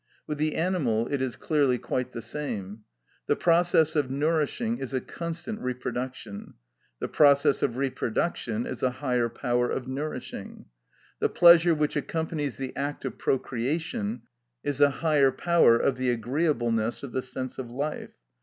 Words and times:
With 0.25 0.39
the 0.39 0.55
animal 0.55 1.07
it 1.11 1.21
is 1.21 1.35
clearly 1.35 1.77
quite 1.77 2.11
the 2.11 2.23
same. 2.23 2.85
The 3.27 3.35
process 3.35 3.95
of 3.95 4.09
nourishing 4.09 4.79
is 4.79 4.95
a 4.95 4.99
constant 4.99 5.59
reproduction; 5.59 6.55
the 6.99 7.07
process 7.07 7.61
of 7.61 7.77
reproduction 7.77 8.65
is 8.65 8.81
a 8.81 8.89
higher 9.05 9.29
power 9.29 9.69
of 9.69 9.87
nourishing. 9.87 10.65
The 11.19 11.29
pleasure 11.29 11.75
which 11.75 11.95
accompanies 11.95 12.57
the 12.57 12.75
act 12.75 13.05
of 13.05 13.19
procreation 13.19 14.23
is 14.63 14.81
a 14.81 14.89
higher 14.89 15.31
power 15.31 15.77
of 15.77 15.97
the 15.97 16.09
agreeableness 16.09 17.03
of 17.03 17.11
the 17.11 17.21
sense 17.21 17.59
of 17.59 17.69
life. 17.69 18.13